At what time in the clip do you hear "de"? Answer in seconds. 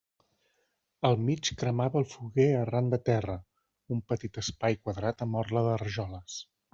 2.95-2.99, 5.69-5.77